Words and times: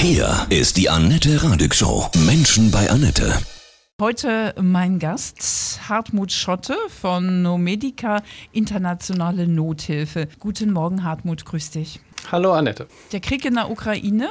Hier 0.00 0.46
ist 0.48 0.76
die 0.76 0.88
Annette 0.88 1.42
Radig 1.42 1.74
Show. 1.74 2.08
Menschen 2.24 2.70
bei 2.70 2.88
Annette. 2.88 3.36
Heute 4.00 4.54
mein 4.62 5.00
Gast, 5.00 5.80
Hartmut 5.88 6.30
Schotte 6.30 6.76
von 6.88 7.42
Nomedica 7.42 8.22
Internationale 8.52 9.48
Nothilfe. 9.48 10.28
Guten 10.38 10.70
Morgen, 10.70 11.02
Hartmut, 11.02 11.44
grüß 11.44 11.72
dich. 11.72 11.98
Hallo 12.30 12.52
Annette. 12.52 12.86
Der 13.10 13.18
Krieg 13.18 13.44
in 13.44 13.54
der 13.54 13.72
Ukraine. 13.72 14.28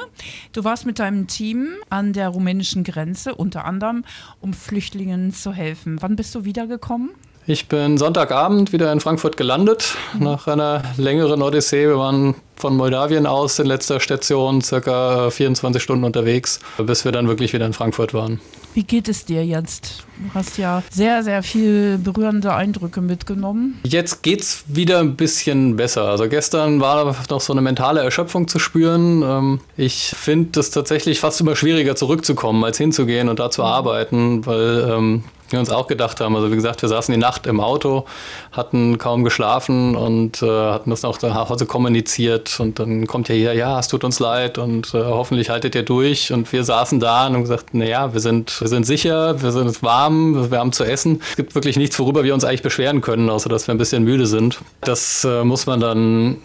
Du 0.54 0.64
warst 0.64 0.86
mit 0.86 0.98
deinem 0.98 1.26
Team 1.26 1.74
an 1.90 2.14
der 2.14 2.30
rumänischen 2.30 2.82
Grenze, 2.82 3.34
unter 3.34 3.66
anderem, 3.66 4.06
um 4.40 4.54
Flüchtlingen 4.54 5.34
zu 5.34 5.52
helfen. 5.52 6.00
Wann 6.00 6.16
bist 6.16 6.34
du 6.34 6.46
wiedergekommen? 6.46 7.10
Ich 7.50 7.66
bin 7.66 7.96
Sonntagabend 7.96 8.74
wieder 8.74 8.92
in 8.92 9.00
Frankfurt 9.00 9.38
gelandet, 9.38 9.96
nach 10.18 10.46
einer 10.48 10.82
längeren 10.98 11.40
Odyssee. 11.40 11.88
Wir 11.88 11.96
waren 11.96 12.34
von 12.56 12.76
Moldawien 12.76 13.24
aus 13.26 13.58
in 13.58 13.64
letzter 13.64 14.00
Station 14.00 14.60
circa 14.60 15.30
24 15.30 15.82
Stunden 15.82 16.04
unterwegs, 16.04 16.60
bis 16.76 17.06
wir 17.06 17.12
dann 17.12 17.26
wirklich 17.26 17.54
wieder 17.54 17.64
in 17.64 17.72
Frankfurt 17.72 18.12
waren. 18.12 18.38
Wie 18.74 18.82
geht 18.82 19.08
es 19.08 19.24
dir 19.24 19.46
jetzt? 19.46 20.04
Du 20.18 20.34
hast 20.34 20.58
ja 20.58 20.82
sehr, 20.90 21.22
sehr 21.22 21.42
viel 21.42 21.96
berührende 21.96 22.52
Eindrücke 22.52 23.00
mitgenommen. 23.00 23.80
Jetzt 23.82 24.22
geht 24.22 24.42
es 24.42 24.64
wieder 24.66 24.98
ein 24.98 25.16
bisschen 25.16 25.76
besser. 25.76 26.04
Also 26.04 26.28
gestern 26.28 26.82
war 26.82 27.16
noch 27.30 27.40
so 27.40 27.54
eine 27.54 27.62
mentale 27.62 28.02
Erschöpfung 28.02 28.46
zu 28.46 28.58
spüren. 28.58 29.22
Ähm, 29.22 29.60
ich 29.78 30.12
finde 30.14 30.60
es 30.60 30.70
tatsächlich 30.70 31.18
fast 31.18 31.40
immer 31.40 31.56
schwieriger 31.56 31.96
zurückzukommen, 31.96 32.62
als 32.62 32.76
hinzugehen 32.76 33.30
und 33.30 33.38
da 33.38 33.50
zu 33.50 33.64
arbeiten, 33.64 34.44
weil 34.44 34.86
ähm, 34.90 35.24
wir 35.52 35.60
uns 35.60 35.70
auch 35.70 35.86
gedacht 35.86 36.20
haben. 36.20 36.36
Also 36.36 36.50
wie 36.50 36.56
gesagt, 36.56 36.82
wir 36.82 36.88
saßen 36.88 37.12
die 37.12 37.20
Nacht 37.20 37.46
im 37.46 37.60
Auto, 37.60 38.04
hatten 38.52 38.98
kaum 38.98 39.24
geschlafen 39.24 39.96
und 39.96 40.42
äh, 40.42 40.46
hatten 40.46 40.90
das 40.90 41.04
auch 41.04 41.20
nach 41.22 41.48
Hause 41.48 41.66
kommuniziert. 41.66 42.58
Und 42.60 42.78
dann 42.78 43.06
kommt 43.06 43.28
ja 43.28 43.34
jeder, 43.34 43.52
ja, 43.52 43.78
es 43.78 43.88
tut 43.88 44.04
uns 44.04 44.20
leid 44.20 44.58
und 44.58 44.94
äh, 44.94 44.98
hoffentlich 45.04 45.50
haltet 45.50 45.74
ihr 45.74 45.82
durch. 45.82 46.32
Und 46.32 46.52
wir 46.52 46.64
saßen 46.64 47.00
da 47.00 47.26
und 47.26 47.34
haben 47.34 47.42
gesagt, 47.42 47.74
naja, 47.74 48.12
wir 48.12 48.20
sind, 48.20 48.60
wir 48.60 48.68
sind 48.68 48.84
sicher, 48.84 49.40
wir 49.42 49.52
sind 49.52 49.82
warm, 49.82 50.50
wir 50.50 50.58
haben 50.58 50.72
zu 50.72 50.84
essen. 50.84 51.20
Es 51.30 51.36
gibt 51.36 51.54
wirklich 51.54 51.76
nichts, 51.76 51.98
worüber 51.98 52.24
wir 52.24 52.34
uns 52.34 52.44
eigentlich 52.44 52.62
beschweren 52.62 53.00
können, 53.00 53.30
außer 53.30 53.48
dass 53.48 53.66
wir 53.66 53.74
ein 53.74 53.78
bisschen 53.78 54.04
müde 54.04 54.26
sind. 54.26 54.60
Das 54.80 55.24
äh, 55.24 55.44
muss 55.44 55.66
man 55.66 55.80
dann 55.80 56.36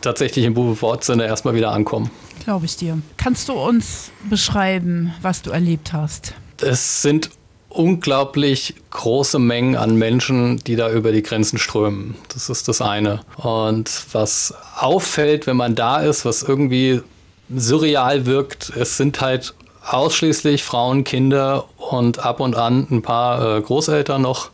tatsächlich 0.00 0.44
im 0.44 0.56
Wortsinne 0.56 1.24
erstmal 1.26 1.54
wieder 1.54 1.72
ankommen. 1.72 2.10
Glaube 2.44 2.66
ich 2.66 2.76
dir. 2.76 2.98
Kannst 3.16 3.48
du 3.48 3.54
uns 3.54 4.10
beschreiben, 4.28 5.12
was 5.20 5.42
du 5.42 5.50
erlebt 5.50 5.92
hast? 5.92 6.34
Es 6.62 7.02
sind 7.02 7.30
unglaublich 7.76 8.74
große 8.90 9.38
Mengen 9.38 9.76
an 9.76 9.96
Menschen, 9.96 10.58
die 10.64 10.76
da 10.76 10.90
über 10.90 11.12
die 11.12 11.22
Grenzen 11.22 11.58
strömen. 11.58 12.14
Das 12.32 12.48
ist 12.48 12.68
das 12.68 12.80
eine. 12.80 13.20
Und 13.36 13.90
was 14.12 14.54
auffällt, 14.78 15.46
wenn 15.46 15.56
man 15.56 15.74
da 15.74 16.00
ist, 16.00 16.24
was 16.24 16.42
irgendwie 16.42 17.02
surreal 17.54 18.26
wirkt, 18.26 18.72
es 18.76 18.96
sind 18.96 19.20
halt 19.20 19.54
ausschließlich 19.86 20.64
Frauen, 20.64 21.04
Kinder 21.04 21.64
und 21.76 22.18
ab 22.18 22.40
und 22.40 22.56
an 22.56 22.86
ein 22.90 23.02
paar 23.02 23.58
äh, 23.58 23.60
Großeltern 23.60 24.20
noch, 24.20 24.50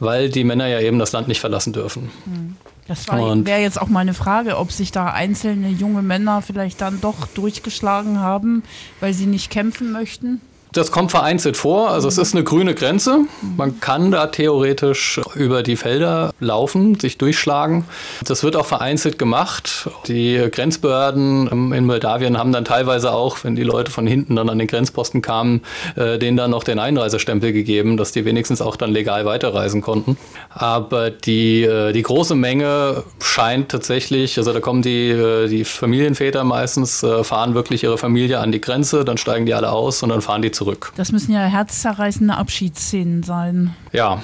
weil 0.00 0.28
die 0.28 0.44
Männer 0.44 0.66
ja 0.66 0.80
eben 0.80 0.98
das 0.98 1.12
Land 1.12 1.28
nicht 1.28 1.40
verlassen 1.40 1.72
dürfen. 1.72 2.10
Hm. 2.24 2.56
Das 2.88 3.08
wäre 3.08 3.60
jetzt 3.60 3.80
auch 3.80 3.88
meine 3.88 4.14
Frage, 4.14 4.58
ob 4.58 4.70
sich 4.70 4.92
da 4.92 5.06
einzelne 5.06 5.70
junge 5.70 6.02
Männer 6.02 6.40
vielleicht 6.40 6.80
dann 6.80 7.00
doch 7.00 7.26
durchgeschlagen 7.26 8.20
haben, 8.20 8.62
weil 9.00 9.12
sie 9.12 9.26
nicht 9.26 9.50
kämpfen 9.50 9.90
möchten. 9.90 10.40
Das 10.76 10.90
kommt 10.90 11.10
vereinzelt 11.10 11.56
vor. 11.56 11.88
Also 11.88 12.06
es 12.06 12.18
ist 12.18 12.34
eine 12.34 12.44
grüne 12.44 12.74
Grenze. 12.74 13.20
Man 13.56 13.80
kann 13.80 14.10
da 14.10 14.26
theoretisch 14.26 15.18
über 15.34 15.62
die 15.62 15.74
Felder 15.76 16.34
laufen, 16.38 17.00
sich 17.00 17.16
durchschlagen. 17.16 17.86
Das 18.26 18.42
wird 18.42 18.56
auch 18.56 18.66
vereinzelt 18.66 19.18
gemacht. 19.18 19.88
Die 20.06 20.36
Grenzbehörden 20.52 21.72
in 21.72 21.86
Moldawien 21.86 22.36
haben 22.36 22.52
dann 22.52 22.66
teilweise 22.66 23.12
auch, 23.12 23.38
wenn 23.42 23.56
die 23.56 23.62
Leute 23.62 23.90
von 23.90 24.06
hinten 24.06 24.36
dann 24.36 24.50
an 24.50 24.58
den 24.58 24.68
Grenzposten 24.68 25.22
kamen, 25.22 25.62
äh, 25.94 26.18
denen 26.18 26.36
dann 26.36 26.50
noch 26.50 26.62
den 26.62 26.78
Einreisestempel 26.78 27.54
gegeben, 27.54 27.96
dass 27.96 28.12
die 28.12 28.26
wenigstens 28.26 28.60
auch 28.60 28.76
dann 28.76 28.90
legal 28.90 29.24
weiterreisen 29.24 29.80
konnten. 29.80 30.18
Aber 30.50 31.08
die, 31.08 31.62
äh, 31.62 31.92
die 31.92 32.02
große 32.02 32.34
Menge 32.34 33.02
scheint 33.22 33.70
tatsächlich, 33.70 34.36
also 34.36 34.52
da 34.52 34.60
kommen 34.60 34.82
die, 34.82 35.08
äh, 35.08 35.48
die 35.48 35.64
Familienväter 35.64 36.44
meistens, 36.44 37.04
fahren 37.22 37.54
wirklich 37.54 37.82
ihre 37.82 37.96
Familie 37.96 38.40
an 38.40 38.52
die 38.52 38.60
Grenze, 38.60 39.06
dann 39.06 39.16
steigen 39.16 39.46
die 39.46 39.54
alle 39.54 39.70
aus 39.70 40.02
und 40.02 40.10
dann 40.10 40.20
fahren 40.20 40.42
die 40.42 40.50
zurück. 40.50 40.65
Das 40.96 41.12
müssen 41.12 41.32
ja 41.32 41.40
herzzerreißende 41.40 42.36
Abschiedsszenen 42.36 43.22
sein. 43.22 43.74
Ja, 43.92 44.22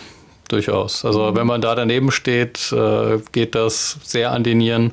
durchaus. 0.49 1.05
Also 1.05 1.35
wenn 1.35 1.47
man 1.47 1.61
da 1.61 1.75
daneben 1.75 2.11
steht, 2.11 2.73
äh, 2.73 3.19
geht 3.33 3.55
das 3.55 3.99
sehr 4.03 4.33
an 4.33 4.45
die 4.45 4.55
Nieren. 4.55 4.93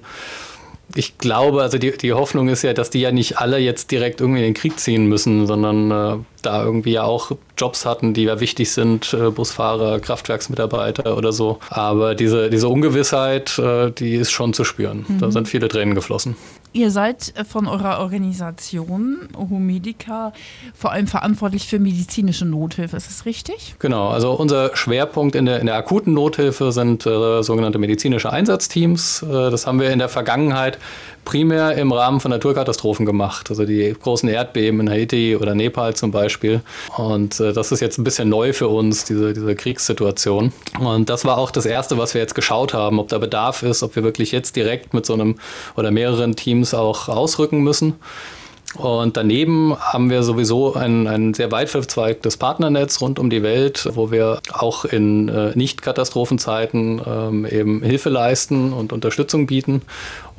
Ich 0.95 1.19
glaube, 1.19 1.61
also 1.61 1.77
die, 1.77 1.95
die 1.95 2.13
Hoffnung 2.13 2.49
ist 2.49 2.63
ja, 2.63 2.73
dass 2.73 2.89
die 2.89 3.01
ja 3.01 3.11
nicht 3.11 3.37
alle 3.37 3.59
jetzt 3.59 3.91
direkt 3.91 4.21
irgendwie 4.21 4.39
in 4.39 4.45
den 4.45 4.53
Krieg 4.55 4.79
ziehen 4.79 5.05
müssen, 5.05 5.45
sondern 5.45 5.91
äh, 5.91 6.17
da 6.41 6.63
irgendwie 6.63 6.93
ja 6.93 7.03
auch 7.03 7.31
Jobs 7.57 7.85
hatten, 7.85 8.15
die 8.15 8.23
ja 8.23 8.39
wichtig 8.39 8.71
sind, 8.71 9.13
äh, 9.13 9.29
Busfahrer, 9.29 9.99
Kraftwerksmitarbeiter 9.99 11.15
oder 11.15 11.31
so. 11.31 11.59
Aber 11.69 12.15
diese, 12.15 12.49
diese 12.49 12.69
Ungewissheit, 12.69 13.59
äh, 13.59 13.91
die 13.91 14.15
ist 14.15 14.31
schon 14.31 14.53
zu 14.53 14.63
spüren. 14.63 15.05
Mhm. 15.07 15.19
Da 15.19 15.29
sind 15.29 15.47
viele 15.47 15.67
Tränen 15.67 15.93
geflossen. 15.93 16.35
Ihr 16.71 16.91
seid 16.91 17.33
äh, 17.35 17.43
von 17.43 17.67
eurer 17.67 17.99
Organisation 17.99 19.27
Homedica 19.35 20.33
vor 20.75 20.91
allem 20.91 21.07
verantwortlich 21.07 21.67
für 21.67 21.79
medizinische 21.79 22.45
Nothilfe, 22.45 22.95
ist 22.95 23.07
das 23.07 23.25
richtig? 23.25 23.75
Genau, 23.79 24.09
also 24.09 24.33
unser 24.33 24.75
Schwerpunkt 24.75 25.35
in 25.35 25.45
der, 25.47 25.59
in 25.59 25.65
der 25.65 25.75
akuten 25.75 26.13
Nothilfe 26.13 26.71
sind 26.71 27.07
äh, 27.07 27.41
sogenannte 27.41 27.79
medizinische 27.79 28.31
Einsatzteams. 28.31 29.23
Äh, 29.23 29.49
das 29.49 29.65
haben 29.65 29.79
wir 29.79 29.89
in 29.89 29.99
der 29.99 30.09
Vergangenheit 30.09 30.77
primär 31.25 31.75
im 31.75 31.91
Rahmen 31.91 32.19
von 32.19 32.31
Naturkatastrophen 32.31 33.05
gemacht, 33.05 33.49
also 33.49 33.65
die 33.65 33.95
großen 34.01 34.29
Erdbeben 34.29 34.79
in 34.79 34.89
Haiti 34.89 35.35
oder 35.35 35.55
Nepal 35.55 35.95
zum 35.95 36.11
Beispiel. 36.11 36.61
Und 36.97 37.39
äh, 37.39 37.51
das 37.51 37.71
ist 37.71 37.79
jetzt 37.81 37.97
ein 37.97 38.03
bisschen 38.03 38.29
neu 38.29 38.53
für 38.53 38.67
uns, 38.67 39.05
diese, 39.05 39.33
diese 39.33 39.55
Kriegssituation. 39.55 40.53
Und 40.79 41.09
das 41.09 41.25
war 41.25 41.37
auch 41.37 41.51
das 41.51 41.65
Erste, 41.65 41.97
was 41.97 42.13
wir 42.13 42.21
jetzt 42.21 42.35
geschaut 42.35 42.73
haben, 42.73 42.99
ob 42.99 43.09
da 43.09 43.17
Bedarf 43.17 43.63
ist, 43.63 43.83
ob 43.83 43.95
wir 43.95 44.03
wirklich 44.03 44.31
jetzt 44.31 44.55
direkt 44.55 44.93
mit 44.93 45.05
so 45.05 45.13
einem 45.13 45.35
oder 45.75 45.91
mehreren 45.91 46.35
Teams 46.35 46.58
auch 46.73 47.09
ausrücken 47.09 47.59
müssen. 47.59 47.95
Und 48.75 49.17
daneben 49.17 49.75
haben 49.79 50.11
wir 50.11 50.21
sowieso 50.21 50.75
ein, 50.75 51.07
ein 51.07 51.33
sehr 51.33 51.51
weit 51.51 51.69
verzweigtes 51.69 52.37
Partnernetz 52.37 53.01
rund 53.01 53.17
um 53.17 53.31
die 53.31 53.41
Welt, 53.41 53.89
wo 53.95 54.11
wir 54.11 54.41
auch 54.51 54.85
in 54.85 55.27
äh, 55.27 55.51
Nicht-Katastrophenzeiten 55.55 57.01
ähm, 57.05 57.45
eben 57.47 57.81
Hilfe 57.81 58.09
leisten 58.09 58.71
und 58.71 58.93
Unterstützung 58.93 59.47
bieten. 59.47 59.81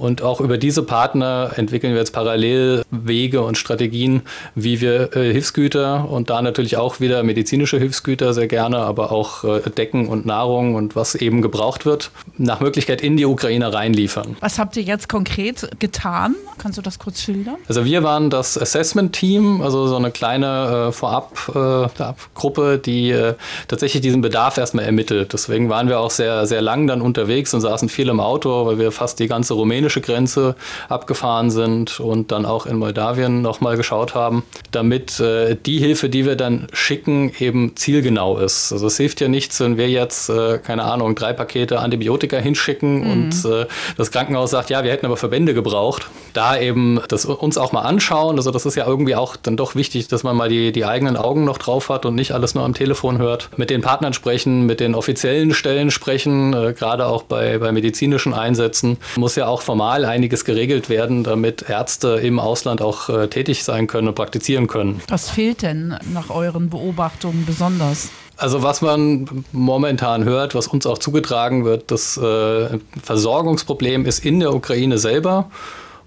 Und 0.01 0.23
auch 0.23 0.41
über 0.41 0.57
diese 0.57 0.83
Partner 0.83 1.51
entwickeln 1.57 1.93
wir 1.93 2.01
jetzt 2.01 2.13
parallel 2.13 2.83
Wege 2.91 3.43
und 3.43 3.59
Strategien, 3.59 4.23
wie 4.55 4.81
wir 4.81 5.15
äh, 5.15 5.31
Hilfsgüter 5.31 6.09
und 6.09 6.31
da 6.31 6.41
natürlich 6.41 6.79
auch 6.79 7.01
wieder 7.01 7.23
medizinische 7.23 7.79
Hilfsgüter 7.79 8.33
sehr 8.33 8.47
gerne, 8.47 8.79
aber 8.79 9.13
auch 9.13 9.45
äh, 9.45 9.61
Decken 9.69 10.09
und 10.09 10.25
Nahrung 10.25 10.75
und 10.75 10.97
was 10.97 11.15
eben 11.15 11.43
gebraucht 11.43 11.85
wird, 11.85 12.13
nach 12.39 12.61
Möglichkeit 12.61 13.03
in 13.03 13.19
die 13.19 13.27
Ukraine 13.27 13.75
reinliefern. 13.75 14.39
Was 14.41 14.59
habt 14.59 14.79
ihr 14.79 14.83
jetzt 14.83 15.11
konkret 15.11 15.69
getan? 15.79 16.35
Kannst 16.57 16.79
du 16.79 16.83
das 16.83 16.99
kurz 16.99 17.21
schildern? 17.21 17.57
Also 17.69 17.85
wir 17.85 18.03
waren 18.03 18.31
das 18.31 18.57
Assessment-Team, 18.57 19.61
also 19.61 19.87
so 19.87 19.97
eine 19.97 20.11
kleine 20.11 20.89
äh, 20.89 20.93
Vorab-Gruppe, 20.93 22.75
äh, 22.75 22.79
die 22.79 23.11
äh, 23.11 23.35
tatsächlich 23.69 24.01
diesen 24.01 24.23
Bedarf 24.23 24.57
erstmal 24.57 24.87
ermittelt. 24.87 25.35
Deswegen 25.35 25.69
waren 25.69 25.89
wir 25.89 26.01
auch 26.01 26.11
sehr, 26.11 26.47
sehr 26.47 26.63
lang 26.63 26.87
dann 26.87 27.03
unterwegs 27.03 27.53
und 27.53 27.61
saßen 27.61 27.91
viel 27.91 28.09
im 28.09 28.21
Auto, 28.21 28.65
weil 28.65 28.79
wir 28.79 28.93
fast 28.93 29.19
die 29.19 29.29
ganze 29.29 29.53
rumänische 29.53 29.90
polnische 29.91 30.01
Grenze 30.01 30.55
abgefahren 30.89 31.51
sind 31.51 31.99
und 32.01 32.31
dann 32.31 32.47
auch 32.47 32.67
in 32.67 32.77
Moldawien 32.77 33.43
nochmal 33.43 33.77
geschaut 33.77 34.15
haben, 34.15 34.45
damit 34.71 35.19
äh, 35.19 35.57
die 35.57 35.79
Hilfe, 35.79 36.09
die 36.09 36.25
wir 36.25 36.37
dann 36.37 36.69
schicken, 36.73 37.33
eben 37.41 37.77
zielgenau 37.77 38.39
ist. 38.39 38.73
Also 38.73 38.87
es 38.87 38.97
hilft 38.97 39.21
ja 39.21 39.29
nichts, 39.29 39.59
wenn 39.61 39.77
wir 39.77 39.89
jetzt, 39.89 40.31
äh, 40.31 40.59
keine 40.59 40.85
Ahnung, 40.85 41.15
drei 41.17 41.33
Pakete 41.33 41.81
Antibiotika 41.81 42.37
hinschicken 42.37 43.01
mhm. 43.01 43.11
und 43.11 43.45
äh, 43.51 43.67
das 43.97 44.11
Krankenhaus 44.13 44.51
sagt, 44.51 44.71
ja, 44.71 44.85
wir 44.85 44.93
hätten 44.93 45.07
aber 45.07 45.17
Verbände 45.17 45.55
gebraucht. 45.55 46.09
Da 46.33 46.59
eben 46.59 47.01
das 47.09 47.25
uns 47.25 47.59
auch 47.59 47.73
mal 47.73 47.83
anschauen. 47.83 48.37
Also 48.37 48.53
das 48.53 48.65
ist 48.67 48.77
ja 48.77 48.87
irgendwie 48.87 49.17
auch 49.17 49.37
dann 49.37 49.57
doch 49.57 49.75
wichtig, 49.75 50.07
dass 50.07 50.23
man 50.23 50.37
mal 50.37 50.49
die, 50.49 50.71
die 50.71 50.85
eigenen 50.85 51.17
Augen 51.17 51.45
noch 51.45 51.59
drauf 51.59 51.89
hat 51.89 52.07
und 52.07 52.15
nicht 52.15 52.33
alles 52.33 52.55
nur 52.55 52.65
am 52.65 52.75
Telefon 52.75 53.19
hört. 53.19 53.51
Mit 53.57 53.71
den 53.71 53.81
Partnern 53.81 54.13
sprechen, 54.13 54.67
mit 54.67 54.79
den 54.79 54.95
offiziellen 54.95 55.53
Stellen 55.53 55.91
sprechen, 55.91 56.55
äh, 56.55 56.73
gerade 56.73 57.07
auch 57.07 57.25
bei, 57.25 57.59
bei 57.59 57.73
medizinischen 57.73 58.33
Einsätzen. 58.33 58.99
Muss 59.17 59.35
ja 59.35 59.49
auch 59.49 59.63
vom 59.63 59.80
formal 59.81 60.05
einiges 60.05 60.45
geregelt 60.45 60.91
werden, 60.91 61.25
damit 61.25 61.65
Ärzte 61.67 62.21
im 62.23 62.39
Ausland 62.39 62.83
auch 62.83 63.09
äh, 63.09 63.29
tätig 63.29 63.65
sein 63.65 63.87
können 63.87 64.09
und 64.09 64.15
praktizieren 64.15 64.67
können. 64.67 65.01
Was 65.09 65.31
fehlt 65.31 65.63
denn 65.63 65.97
nach 66.13 66.29
euren 66.29 66.69
Beobachtungen 66.69 67.47
besonders? 67.47 68.11
Also 68.37 68.63
was 68.63 68.83
man 68.83 69.45
momentan 69.53 70.25
hört, 70.25 70.55
was 70.55 70.67
uns 70.67 70.85
auch 70.85 70.99
zugetragen 70.99 71.65
wird, 71.65 71.91
das 71.91 72.19
äh, 72.19 72.79
Versorgungsproblem 73.03 74.05
ist 74.05 74.23
in 74.23 74.41
der 74.41 74.55
Ukraine 74.55 74.99
selber. 74.99 75.49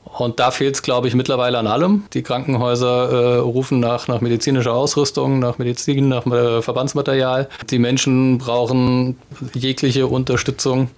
Und 0.03 0.39
da 0.39 0.51
fehlt 0.51 0.75
es, 0.75 0.83
glaube 0.83 1.07
ich, 1.07 1.15
mittlerweile 1.15 1.57
an 1.57 1.65
allem. 1.65 2.03
Die 2.13 2.21
Krankenhäuser 2.21 3.09
äh, 3.09 3.37
rufen 3.37 3.79
nach, 3.79 4.07
nach 4.07 4.21
medizinischer 4.21 4.75
Ausrüstung, 4.75 5.39
nach 5.39 5.57
Medizin, 5.57 6.09
nach 6.09 6.27
äh, 6.27 6.61
Verbandsmaterial. 6.61 7.49
Die 7.71 7.79
Menschen 7.79 8.37
brauchen 8.37 9.17
jegliche 9.55 10.05
Unterstützung. 10.05 10.91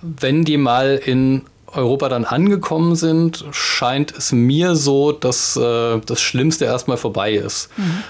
Wenn 0.00 0.44
die 0.44 0.58
mal 0.58 1.00
in 1.04 1.42
Europa 1.76 2.08
dann 2.08 2.24
angekommen 2.24 2.96
sind, 2.96 3.44
scheint 3.50 4.12
es 4.16 4.32
mir 4.32 4.74
so, 4.74 5.12
dass 5.12 5.56
äh, 5.56 6.00
das 6.04 6.20
Schlimmste 6.20 6.64
erstmal 6.64 6.96
vorbei 6.96 7.32
ist. 7.32 7.70
Mhm. 7.76 8.02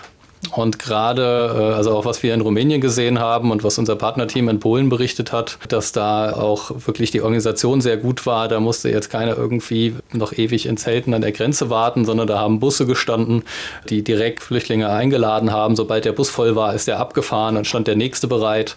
Und 0.53 0.79
gerade, 0.79 1.73
äh, 1.73 1.75
also 1.75 1.93
auch 1.93 2.05
was 2.05 2.23
wir 2.23 2.35
in 2.35 2.41
Rumänien 2.41 2.81
gesehen 2.81 3.19
haben 3.19 3.51
und 3.51 3.65
was 3.65 3.79
unser 3.79 3.97
Partnerteam 3.97 4.49
in 4.49 4.61
Polen 4.61 4.89
berichtet 4.89 5.33
hat, 5.33 5.59
dass 5.69 5.93
da 5.93 6.33
auch 6.33 6.71
wirklich 6.87 7.11
die 7.11 7.23
Organisation 7.23 7.81
sehr 7.81 7.97
gut 7.97 8.27
war. 8.27 8.49
Da 8.49 8.61
musste 8.61 8.91
jetzt 8.91 9.11
keiner 9.11 9.37
irgendwie 9.37 9.95
noch 10.13 10.33
ewig 10.33 10.67
in 10.67 10.77
Zelten 10.77 11.15
an 11.15 11.23
der 11.23 11.33
Grenze 11.33 11.71
warten, 11.71 12.05
sondern 12.05 12.27
da 12.27 12.39
haben 12.39 12.61
Busse 12.61 12.87
gestanden, 12.87 13.45
die 13.89 14.03
direkt 14.03 14.43
Flüchtlinge 14.43 14.89
eingeladen 14.91 15.53
haben. 15.53 15.77
Sobald 15.77 16.05
der 16.05 16.13
Bus 16.13 16.31
voll 16.31 16.57
war, 16.57 16.75
ist 16.75 16.89
er 16.89 17.01
abgefahren 17.01 17.57
und 17.57 17.67
stand 17.67 17.87
der 17.87 17.97
nächste 17.97 18.27
bereit. 18.27 18.77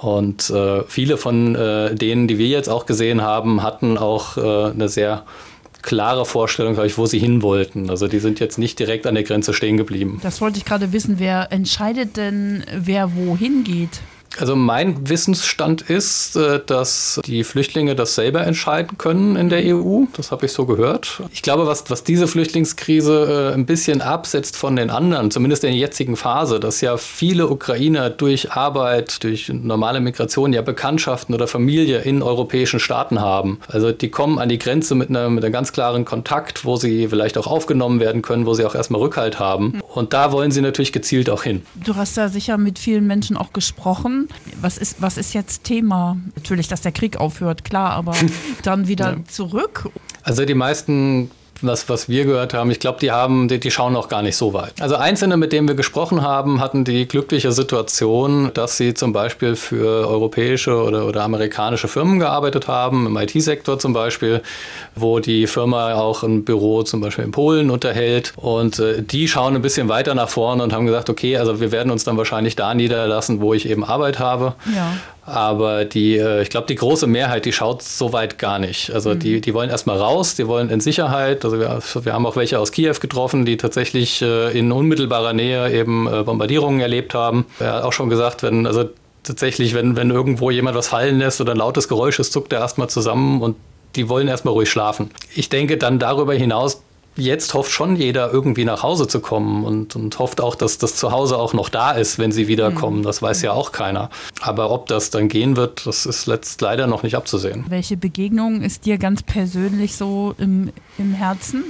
Und 0.00 0.48
äh, 0.50 0.84
viele 0.84 1.16
von 1.16 1.56
äh, 1.56 1.94
denen, 1.94 2.28
die 2.28 2.38
wir 2.38 2.46
jetzt 2.46 2.68
auch 2.68 2.86
gesehen 2.86 3.22
haben, 3.22 3.64
hatten 3.64 3.98
auch 3.98 4.36
äh, 4.36 4.70
eine 4.70 4.88
sehr 4.88 5.24
klare 5.82 6.24
Vorstellung, 6.24 6.74
glaube 6.74 6.86
ich, 6.86 6.98
wo 6.98 7.06
sie 7.06 7.18
hin 7.18 7.42
wollten. 7.42 7.90
Also 7.90 8.06
die 8.06 8.20
sind 8.20 8.38
jetzt 8.38 8.58
nicht 8.58 8.78
direkt 8.78 9.06
an 9.06 9.14
der 9.14 9.24
Grenze 9.24 9.52
stehen 9.52 9.76
geblieben. 9.76 10.20
Das 10.22 10.40
wollte 10.40 10.58
ich 10.58 10.64
gerade 10.64 10.92
wissen. 10.92 11.16
Wer 11.18 11.50
entscheidet 11.50 12.16
denn, 12.16 12.64
wer 12.72 13.16
wohin 13.16 13.64
geht? 13.64 14.00
Also 14.40 14.54
mein 14.54 15.08
Wissensstand 15.08 15.82
ist, 15.82 16.36
äh, 16.36 16.60
dass 16.64 17.20
die 17.26 17.44
Flüchtlinge 17.44 17.94
das 17.94 18.14
selber 18.14 18.46
entscheiden 18.46 18.98
können 18.98 19.36
in 19.36 19.48
der 19.48 19.62
EU. 19.74 20.04
Das 20.16 20.30
habe 20.30 20.46
ich 20.46 20.52
so 20.52 20.64
gehört. 20.64 21.22
Ich 21.32 21.42
glaube, 21.42 21.66
was, 21.66 21.90
was 21.90 22.04
diese 22.04 22.28
Flüchtlingskrise 22.28 23.50
äh, 23.50 23.54
ein 23.54 23.66
bisschen 23.66 24.00
absetzt 24.00 24.56
von 24.56 24.76
den 24.76 24.90
anderen, 24.90 25.30
zumindest 25.30 25.64
in 25.64 25.70
der 25.70 25.78
jetzigen 25.78 26.16
Phase, 26.16 26.60
dass 26.60 26.80
ja 26.80 26.96
viele 26.96 27.48
Ukrainer 27.48 28.10
durch 28.10 28.52
Arbeit, 28.52 29.22
durch 29.24 29.48
normale 29.48 30.00
Migration 30.00 30.52
ja 30.52 30.62
Bekanntschaften 30.62 31.34
oder 31.34 31.48
Familie 31.48 32.00
in 32.00 32.22
europäischen 32.22 32.80
Staaten 32.80 33.20
haben. 33.20 33.58
Also 33.68 33.90
die 33.92 34.10
kommen 34.10 34.38
an 34.38 34.48
die 34.48 34.58
Grenze 34.58 34.94
mit, 34.94 35.10
einer, 35.10 35.28
mit 35.30 35.44
einem 35.44 35.52
ganz 35.52 35.72
klaren 35.72 36.04
Kontakt, 36.04 36.64
wo 36.64 36.76
sie 36.76 37.08
vielleicht 37.08 37.38
auch 37.38 37.46
aufgenommen 37.46 37.98
werden 38.00 38.22
können, 38.22 38.46
wo 38.46 38.54
sie 38.54 38.64
auch 38.64 38.74
erstmal 38.74 39.00
Rückhalt 39.00 39.38
haben. 39.38 39.80
Und 39.94 40.12
da 40.12 40.30
wollen 40.32 40.50
sie 40.50 40.60
natürlich 40.60 40.92
gezielt 40.92 41.28
auch 41.30 41.42
hin. 41.42 41.62
Du 41.74 41.96
hast 41.96 42.16
ja 42.16 42.28
sicher 42.28 42.56
mit 42.56 42.78
vielen 42.78 43.06
Menschen 43.06 43.36
auch 43.36 43.52
gesprochen. 43.52 44.27
Was 44.60 44.78
ist, 44.78 45.00
was 45.00 45.16
ist 45.16 45.34
jetzt 45.34 45.64
Thema? 45.64 46.16
Natürlich, 46.34 46.68
dass 46.68 46.80
der 46.80 46.92
Krieg 46.92 47.16
aufhört, 47.16 47.64
klar, 47.64 47.92
aber 47.92 48.14
dann 48.62 48.88
wieder 48.88 49.12
ja. 49.12 49.24
zurück. 49.24 49.90
Also 50.22 50.44
die 50.44 50.54
meisten 50.54 51.30
was, 51.62 51.88
was 51.88 52.08
wir 52.08 52.24
gehört 52.24 52.54
haben, 52.54 52.70
ich 52.70 52.80
glaube, 52.80 52.98
die 53.00 53.10
haben, 53.10 53.48
die, 53.48 53.58
die 53.58 53.70
schauen 53.70 53.92
noch 53.92 54.08
gar 54.08 54.22
nicht 54.22 54.36
so 54.36 54.52
weit. 54.54 54.72
Also 54.80 54.96
Einzelne, 54.96 55.36
mit 55.36 55.52
denen 55.52 55.68
wir 55.68 55.74
gesprochen 55.74 56.22
haben, 56.22 56.60
hatten 56.60 56.84
die 56.84 57.06
glückliche 57.06 57.52
Situation, 57.52 58.50
dass 58.54 58.76
sie 58.76 58.94
zum 58.94 59.12
Beispiel 59.12 59.56
für 59.56 60.08
europäische 60.08 60.82
oder, 60.82 61.06
oder 61.06 61.22
amerikanische 61.22 61.88
Firmen 61.88 62.18
gearbeitet 62.18 62.68
haben, 62.68 63.06
im 63.06 63.16
IT-Sektor 63.16 63.78
zum 63.78 63.92
Beispiel, 63.92 64.42
wo 64.94 65.20
die 65.20 65.46
Firma 65.46 65.94
auch 65.94 66.22
ein 66.22 66.44
Büro 66.44 66.82
zum 66.82 67.00
Beispiel 67.00 67.24
in 67.24 67.32
Polen 67.32 67.70
unterhält. 67.70 68.32
Und 68.36 68.78
äh, 68.78 69.02
die 69.02 69.28
schauen 69.28 69.56
ein 69.56 69.62
bisschen 69.62 69.88
weiter 69.88 70.14
nach 70.14 70.28
vorne 70.28 70.62
und 70.62 70.72
haben 70.72 70.86
gesagt, 70.86 71.10
okay, 71.10 71.36
also 71.36 71.60
wir 71.60 71.72
werden 71.72 71.90
uns 71.90 72.04
dann 72.04 72.16
wahrscheinlich 72.16 72.56
da 72.56 72.74
niederlassen, 72.74 73.40
wo 73.40 73.54
ich 73.54 73.68
eben 73.68 73.84
Arbeit 73.84 74.18
habe. 74.18 74.54
Ja. 74.74 74.92
Aber 75.28 75.84
die, 75.84 76.16
äh, 76.16 76.42
ich 76.42 76.50
glaube, 76.50 76.66
die 76.66 76.74
große 76.74 77.06
Mehrheit, 77.06 77.44
die 77.44 77.52
schaut 77.52 77.82
so 77.82 78.12
weit 78.12 78.38
gar 78.38 78.58
nicht. 78.58 78.90
Also 78.90 79.10
mhm. 79.10 79.18
die, 79.18 79.40
die 79.40 79.54
wollen 79.54 79.70
erstmal 79.70 79.98
raus, 79.98 80.34
die 80.34 80.46
wollen 80.46 80.70
in 80.70 80.80
Sicherheit. 80.80 81.44
Also 81.44 81.58
wir, 81.58 81.80
wir 82.02 82.12
haben 82.12 82.26
auch 82.26 82.36
welche 82.36 82.58
aus 82.58 82.72
Kiew 82.72 82.94
getroffen, 83.00 83.44
die 83.44 83.56
tatsächlich 83.56 84.22
äh, 84.22 84.58
in 84.58 84.72
unmittelbarer 84.72 85.32
Nähe 85.32 85.72
eben 85.72 86.06
äh, 86.06 86.22
Bombardierungen 86.22 86.80
erlebt 86.80 87.14
haben. 87.14 87.46
Er 87.60 87.74
hat 87.74 87.84
auch 87.84 87.92
schon 87.92 88.08
gesagt, 88.08 88.42
wenn, 88.42 88.66
also 88.66 88.84
tatsächlich, 89.22 89.74
wenn, 89.74 89.96
wenn 89.96 90.10
irgendwo 90.10 90.50
jemand 90.50 90.76
was 90.76 90.88
fallen 90.88 91.18
lässt 91.18 91.40
oder 91.40 91.52
ein 91.52 91.58
lautes 91.58 91.88
Geräusch 91.88 92.18
ist, 92.18 92.32
zuckt 92.32 92.52
er 92.52 92.60
erstmal 92.60 92.88
zusammen 92.88 93.42
und 93.42 93.56
die 93.96 94.08
wollen 94.08 94.28
erstmal 94.28 94.54
ruhig 94.54 94.70
schlafen. 94.70 95.10
Ich 95.34 95.48
denke 95.48 95.76
dann 95.76 95.98
darüber 95.98 96.34
hinaus, 96.34 96.82
jetzt 97.18 97.54
hofft 97.54 97.70
schon 97.70 97.96
jeder, 97.96 98.32
irgendwie 98.32 98.64
nach 98.64 98.82
Hause 98.82 99.06
zu 99.06 99.20
kommen 99.20 99.64
und, 99.64 99.96
und 99.96 100.18
hofft 100.18 100.40
auch, 100.40 100.54
dass 100.54 100.78
das 100.78 100.96
Zuhause 100.96 101.36
auch 101.38 101.52
noch 101.52 101.68
da 101.68 101.92
ist, 101.92 102.18
wenn 102.18 102.32
sie 102.32 102.48
wiederkommen. 102.48 103.00
Mhm. 103.00 103.02
Das 103.02 103.20
weiß 103.22 103.42
ja 103.42 103.52
auch 103.52 103.72
keiner. 103.72 104.10
Aber 104.40 104.70
ob 104.70 104.86
das 104.86 105.10
dann 105.10 105.28
gehen 105.28 105.56
wird, 105.56 105.86
das 105.86 106.06
ist 106.06 106.26
letzt 106.26 106.60
leider 106.60 106.86
noch 106.86 107.02
nicht 107.02 107.16
abzusehen. 107.16 107.64
Welche 107.68 107.96
Begegnung 107.96 108.62
ist 108.62 108.86
dir 108.86 108.98
ganz 108.98 109.22
persönlich 109.22 109.96
so 109.96 110.34
im, 110.38 110.70
im 110.98 111.12
Herzen? 111.12 111.64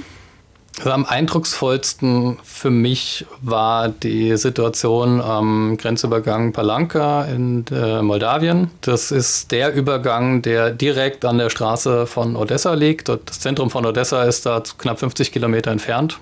Also 0.79 0.91
am 0.91 1.05
eindrucksvollsten 1.05 2.37
für 2.41 2.69
mich 2.69 3.25
war 3.41 3.89
die 3.89 4.37
Situation 4.37 5.19
am 5.19 5.75
Grenzübergang 5.75 6.53
Palanka 6.53 7.25
in 7.25 7.65
äh, 7.69 8.01
Moldawien. 8.01 8.71
Das 8.79 9.11
ist 9.11 9.51
der 9.51 9.73
Übergang, 9.73 10.41
der 10.41 10.71
direkt 10.71 11.25
an 11.25 11.37
der 11.37 11.49
Straße 11.49 12.07
von 12.07 12.37
Odessa 12.37 12.75
liegt. 12.75 13.09
Das 13.09 13.41
Zentrum 13.41 13.69
von 13.69 13.85
Odessa 13.85 14.23
ist 14.23 14.45
da 14.45 14.63
knapp 14.77 14.99
50 14.99 15.33
Kilometer 15.33 15.69
entfernt. 15.71 16.17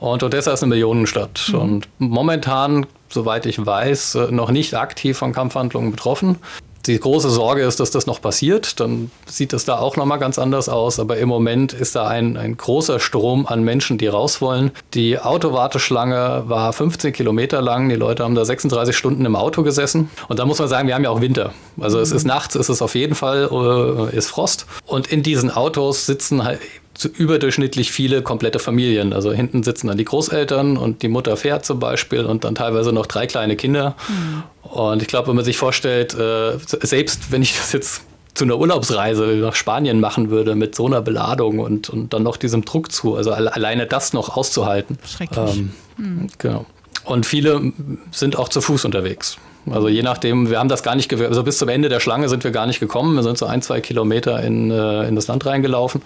Und 0.00 0.22
Odessa 0.22 0.52
ist 0.52 0.62
eine 0.62 0.70
Millionenstadt. 0.70 1.50
Mhm. 1.52 1.58
Und 1.58 1.88
momentan, 1.98 2.86
soweit 3.10 3.44
ich 3.44 3.64
weiß, 3.64 4.18
noch 4.30 4.50
nicht 4.50 4.74
aktiv 4.74 5.18
von 5.18 5.34
Kampfhandlungen 5.34 5.90
betroffen. 5.90 6.38
Die 6.86 6.98
große 6.98 7.30
Sorge 7.30 7.62
ist, 7.62 7.80
dass 7.80 7.90
das 7.90 8.06
noch 8.06 8.20
passiert. 8.20 8.80
Dann 8.80 9.10
sieht 9.26 9.52
es 9.52 9.64
da 9.64 9.78
auch 9.78 9.96
nochmal 9.96 10.18
ganz 10.18 10.38
anders 10.38 10.68
aus. 10.68 10.98
Aber 10.98 11.18
im 11.18 11.28
Moment 11.28 11.72
ist 11.72 11.96
da 11.96 12.06
ein, 12.06 12.36
ein 12.36 12.56
großer 12.56 13.00
Strom 13.00 13.46
an 13.46 13.62
Menschen, 13.62 13.98
die 13.98 14.06
raus 14.06 14.40
wollen. 14.40 14.70
Die 14.94 15.18
Autowarteschlange 15.18 16.44
war 16.46 16.72
15 16.72 17.12
Kilometer 17.12 17.60
lang. 17.60 17.88
Die 17.88 17.96
Leute 17.96 18.24
haben 18.24 18.34
da 18.34 18.44
36 18.44 18.96
Stunden 18.96 19.24
im 19.24 19.36
Auto 19.36 19.62
gesessen. 19.62 20.10
Und 20.28 20.38
da 20.38 20.46
muss 20.46 20.58
man 20.58 20.68
sagen, 20.68 20.88
wir 20.88 20.94
haben 20.94 21.04
ja 21.04 21.10
auch 21.10 21.20
Winter. 21.20 21.52
Also 21.80 21.98
mhm. 21.98 22.02
es 22.04 22.12
ist 22.12 22.24
nachts, 22.24 22.54
ist 22.54 22.68
es 22.68 22.80
auf 22.80 22.94
jeden 22.94 23.14
Fall, 23.14 23.48
äh, 23.52 24.16
ist 24.16 24.28
Frost. 24.28 24.66
Und 24.86 25.08
in 25.08 25.22
diesen 25.22 25.50
Autos 25.50 26.06
sitzen 26.06 26.44
halt 26.44 26.60
überdurchschnittlich 27.06 27.92
viele 27.92 28.22
komplette 28.22 28.58
Familien. 28.58 29.12
Also 29.12 29.32
hinten 29.32 29.62
sitzen 29.62 29.86
dann 29.86 29.96
die 29.96 30.04
Großeltern 30.04 30.76
und 30.76 31.02
die 31.02 31.08
Mutter 31.08 31.36
fährt 31.36 31.64
zum 31.64 31.78
Beispiel 31.78 32.24
und 32.24 32.44
dann 32.44 32.54
teilweise 32.54 32.92
noch 32.92 33.06
drei 33.06 33.26
kleine 33.26 33.56
Kinder. 33.56 33.94
Mhm. 34.08 34.42
Und 34.70 35.02
ich 35.02 35.08
glaube, 35.08 35.28
wenn 35.28 35.36
man 35.36 35.44
sich 35.44 35.56
vorstellt, 35.56 36.14
äh, 36.14 36.58
selbst 36.82 37.30
wenn 37.30 37.42
ich 37.42 37.56
das 37.56 37.72
jetzt 37.72 38.02
zu 38.34 38.44
einer 38.44 38.58
Urlaubsreise 38.58 39.24
nach 39.40 39.54
Spanien 39.54 40.00
machen 40.00 40.30
würde 40.30 40.54
mit 40.54 40.74
so 40.74 40.86
einer 40.86 41.00
Beladung 41.00 41.58
und, 41.58 41.88
und 41.90 42.12
dann 42.12 42.22
noch 42.22 42.36
diesem 42.36 42.64
Druck 42.64 42.92
zu, 42.92 43.16
also 43.16 43.32
alleine 43.32 43.86
das 43.86 44.12
noch 44.12 44.36
auszuhalten. 44.36 44.98
Schrecklich. 45.06 45.56
Ähm, 45.56 45.72
mhm. 45.96 46.26
Genau. 46.38 46.66
Und 47.04 47.26
viele 47.26 47.72
sind 48.10 48.36
auch 48.36 48.48
zu 48.48 48.60
Fuß 48.60 48.84
unterwegs. 48.84 49.38
Also 49.70 49.88
je 49.88 50.02
nachdem, 50.02 50.50
wir 50.50 50.58
haben 50.58 50.68
das 50.68 50.82
gar 50.82 50.94
nicht, 50.94 51.12
also 51.12 51.42
bis 51.42 51.58
zum 51.58 51.68
Ende 51.68 51.88
der 51.88 52.00
Schlange 52.00 52.28
sind 52.28 52.44
wir 52.44 52.50
gar 52.50 52.66
nicht 52.66 52.80
gekommen. 52.80 53.14
Wir 53.16 53.22
sind 53.22 53.38
so 53.38 53.46
ein, 53.46 53.60
zwei 53.60 53.80
Kilometer 53.80 54.42
in, 54.42 54.70
äh, 54.70 55.06
in 55.08 55.14
das 55.14 55.26
Land 55.26 55.44
reingelaufen 55.44 56.02